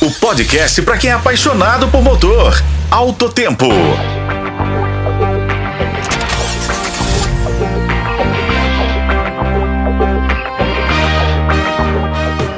O 0.00 0.12
podcast 0.12 0.80
para 0.82 0.96
quem 0.96 1.10
é 1.10 1.12
apaixonado 1.12 1.88
por 1.88 2.00
motor. 2.00 2.62
Alto 2.88 3.28
Tempo. 3.28 3.66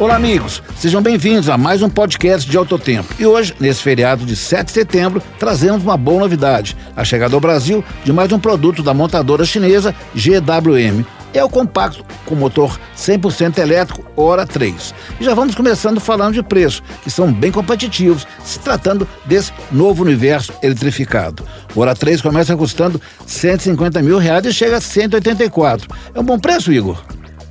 Olá, 0.00 0.16
amigos. 0.16 0.60
Sejam 0.76 1.00
bem-vindos 1.00 1.48
a 1.48 1.56
mais 1.56 1.80
um 1.80 1.88
podcast 1.88 2.50
de 2.50 2.56
Autotempo. 2.56 3.14
E 3.20 3.24
hoje, 3.24 3.54
nesse 3.60 3.82
feriado 3.82 4.26
de 4.26 4.34
7 4.34 4.66
de 4.66 4.72
setembro, 4.72 5.22
trazemos 5.38 5.84
uma 5.84 5.96
boa 5.96 6.18
novidade: 6.18 6.76
a 6.96 7.04
chegada 7.04 7.36
ao 7.36 7.40
Brasil 7.40 7.84
de 8.02 8.12
mais 8.12 8.32
um 8.32 8.38
produto 8.40 8.82
da 8.82 8.92
montadora 8.92 9.44
chinesa 9.44 9.94
GWM. 10.12 11.04
É 11.32 11.42
o 11.44 11.48
compacto 11.48 12.04
com 12.24 12.34
motor 12.34 12.78
100% 12.96 13.58
elétrico 13.58 14.04
Hora 14.16 14.44
3. 14.46 14.94
E 15.20 15.24
já 15.24 15.34
vamos 15.34 15.54
começando 15.54 16.00
falando 16.00 16.32
de 16.34 16.42
preço, 16.42 16.82
que 17.02 17.10
são 17.10 17.30
bem 17.32 17.52
competitivos, 17.52 18.26
se 18.44 18.58
tratando 18.58 19.06
desse 19.26 19.52
novo 19.70 20.02
universo 20.02 20.52
eletrificado. 20.62 21.44
O 21.74 21.80
Hora 21.80 21.94
3 21.94 22.22
começa 22.22 22.56
custando 22.56 23.00
150 23.26 24.00
mil 24.02 24.18
reais 24.18 24.46
e 24.46 24.52
chega 24.52 24.78
a 24.78 24.80
184. 24.80 25.88
É 26.14 26.20
um 26.20 26.24
bom 26.24 26.38
preço, 26.38 26.72
Igor? 26.72 27.02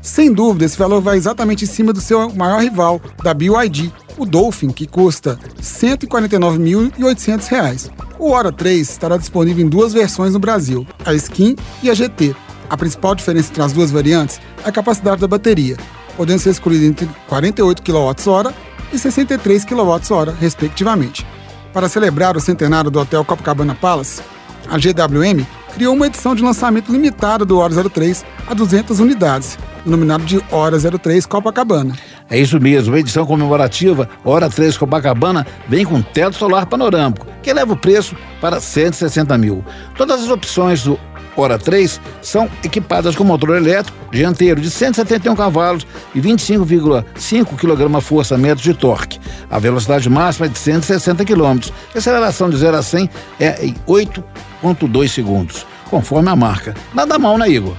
Sem 0.01 0.33
dúvida, 0.33 0.65
esse 0.65 0.77
valor 0.77 1.01
vai 1.01 1.17
exatamente 1.17 1.65
em 1.65 1.67
cima 1.67 1.91
do 1.91 1.99
seu 1.99 2.33
maior 2.33 2.61
rival, 2.61 3.01
da 3.21 3.33
BYD, 3.33 3.91
o 4.17 4.25
Dolphin, 4.25 4.69
que 4.69 4.87
custa 4.87 5.37
R$ 5.57 5.61
149.800. 5.61 7.91
O 8.17 8.31
Hora 8.31 8.49
3 8.51 8.89
estará 8.89 9.17
disponível 9.17 9.65
em 9.65 9.69
duas 9.69 9.93
versões 9.93 10.33
no 10.33 10.39
Brasil, 10.39 10.87
a 11.05 11.13
Skin 11.13 11.55
e 11.83 11.89
a 11.89 11.93
GT. 11.93 12.33
A 12.69 12.77
principal 12.77 13.15
diferença 13.15 13.49
entre 13.49 13.63
as 13.63 13.73
duas 13.73 13.91
variantes 13.91 14.39
é 14.63 14.69
a 14.69 14.71
capacidade 14.71 15.21
da 15.21 15.27
bateria, 15.27 15.77
podendo 16.15 16.39
ser 16.39 16.49
escolhida 16.49 16.85
entre 16.85 17.09
48 17.27 17.81
kWh 17.81 18.53
e 18.91 18.97
63 18.97 19.65
kWh, 19.65 20.31
respectivamente. 20.39 21.25
Para 21.73 21.89
celebrar 21.89 22.35
o 22.35 22.41
centenário 22.41 22.89
do 22.89 22.99
Hotel 22.99 23.23
Copacabana 23.23 23.75
Palace, 23.75 24.21
a 24.69 24.77
GWM 24.77 25.45
criou 25.73 25.93
uma 25.93 26.07
edição 26.07 26.33
de 26.33 26.43
lançamento 26.43 26.91
limitada 26.91 27.45
do 27.45 27.59
Hora 27.59 27.73
03 27.89 28.25
a 28.47 28.53
200 28.53 28.99
unidades, 28.99 29.57
denominado 29.85 30.25
de 30.25 30.43
Hora 30.51 30.77
03 30.79 31.25
Copacabana. 31.25 31.95
É 32.29 32.37
isso 32.37 32.59
mesmo, 32.59 32.95
a 32.95 32.99
edição 32.99 33.25
comemorativa 33.25 34.09
Hora 34.25 34.49
3 34.49 34.77
Copacabana 34.77 35.45
vem 35.69 35.85
com 35.85 36.01
teto 36.01 36.35
solar 36.35 36.65
panorâmico, 36.65 37.27
que 37.41 37.49
eleva 37.49 37.73
o 37.73 37.77
preço 37.77 38.15
para 38.41 38.59
160 38.59 39.37
mil. 39.37 39.63
Todas 39.95 40.23
as 40.23 40.29
opções 40.29 40.83
do 40.83 40.99
Hora 41.37 41.59
3 41.59 42.01
são 42.21 42.49
equipadas 42.63 43.15
com 43.15 43.23
motor 43.23 43.55
elétrico 43.55 43.95
dianteiro 44.11 44.59
de 44.59 44.71
171 44.71 45.35
cavalos 45.35 45.85
e 46.15 46.19
25,5 46.19 47.55
kgfm 47.55 48.55
de 48.55 48.73
torque. 48.73 49.19
A 49.49 49.59
velocidade 49.59 50.09
máxima 50.09 50.47
é 50.47 50.49
de 50.49 50.57
160 50.57 51.23
km. 51.23 51.69
A 51.93 51.97
aceleração 51.97 52.49
de 52.49 52.57
0 52.57 52.77
a 52.77 52.81
100 52.81 53.09
é 53.39 53.65
em 53.65 53.75
8,2 53.87 55.07
segundos, 55.09 55.65
conforme 55.89 56.29
a 56.29 56.35
marca. 56.35 56.73
Nada 56.93 57.19
mal, 57.19 57.37
né, 57.37 57.47
Igor? 57.49 57.75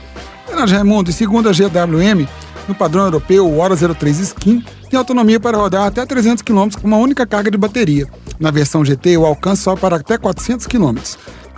Renato 0.49 0.73
Raimundo, 0.73 1.13
segundo 1.13 1.49
a 1.49 1.53
GWM, 1.53 2.27
no 2.69 2.75
padrão 2.75 3.05
europeu, 3.05 3.47
o 3.47 3.59
Hora 3.59 3.77
03 3.77 4.21
Skin 4.21 4.63
tem 4.89 4.99
autonomia 4.99 5.41
para 5.41 5.57
rodar 5.57 5.87
até 5.87 6.05
300 6.05 6.43
km 6.43 6.69
com 6.81 6.87
uma 6.87 6.97
única 6.97 7.27
carga 7.27 7.51
de 7.51 7.59
bateria. 7.59 8.07
Na 8.39 8.51
versão 8.51 8.85
GT, 8.85 9.17
o 9.17 9.27
alcance 9.27 9.63
sobe 9.63 9.81
para 9.81 9.97
até 9.97 10.17
400 10.17 10.67
km. 10.67 10.97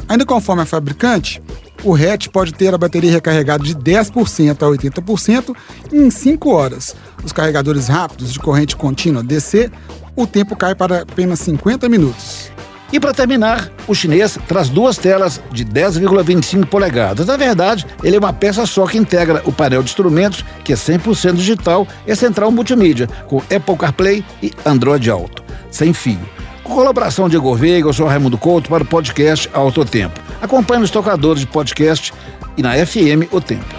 Ainda 0.09 0.25
conforme 0.25 0.63
a 0.63 0.67
fabricante, 0.67 1.43
o 1.83 1.95
hatch 1.95 2.29
pode 2.29 2.53
ter 2.53 2.75
a 2.75 2.79
bateria 2.79 3.11
recarregada 3.11 3.65
de 3.65 3.75
10% 3.75 4.63
a 4.63 4.67
80% 4.67 5.55
em 5.93 6.11
5 6.11 6.51
horas. 6.51 6.97
Os 7.25 7.33
carregadores 7.33 7.89
rápidos 7.89 8.33
de 8.33 8.39
corrente 8.39 8.77
contínua 8.77 9.23
DC, 9.23 9.71
o 10.17 10.27
tempo 10.27 10.57
cai 10.57 10.75
para 10.75 11.03
apenas 11.03 11.41
50 11.41 11.89
minutos. 11.89 12.51
E 12.93 12.99
para 12.99 13.15
terminar, 13.15 13.71
o 13.87 13.95
chinês 13.95 14.37
traz 14.49 14.69
duas 14.69 14.99
telas 14.99 15.41
de 15.53 15.65
10,25 15.65 16.67
polegadas. 16.67 17.27
Na 17.27 17.37
verdade, 17.37 17.87
ele 18.03 18.17
é 18.17 18.19
uma 18.19 18.33
peça 18.33 18.67
só 18.67 18.85
que 18.85 18.99
integra 18.99 19.43
o 19.45 19.53
painel 19.53 19.83
de 19.83 19.91
instrumentos, 19.91 20.45
que 20.65 20.73
é 20.73 20.77
100% 20.77 21.35
digital, 21.35 21.87
e 22.05 22.17
central 22.17 22.51
multimídia, 22.51 23.07
com 23.29 23.39
Apple 23.39 23.77
CarPlay 23.79 24.25
e 24.43 24.53
Android 24.67 25.09
Auto, 25.09 25.43
sem 25.71 25.93
fio. 25.93 26.19
Com 26.65 26.75
colaboração 26.75 27.29
de 27.29 27.37
Igor 27.37 27.57
Veiga, 27.57 27.89
eu 27.89 27.93
sou 27.93 28.09
Raimundo 28.09 28.37
Couto 28.37 28.69
para 28.69 28.83
o 28.83 28.87
podcast 28.87 29.49
Autotempo. 29.53 30.20
Acompanhe 30.41 30.81
nos 30.81 30.91
tocadores 30.91 31.41
de 31.41 31.47
podcast 31.47 32.13
e 32.57 32.63
na 32.63 32.75
FM 32.75 33.29
O 33.31 33.41
Tempo. 33.41 33.75